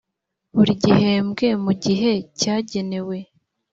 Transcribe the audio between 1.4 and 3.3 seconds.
mu gihe cyagenewe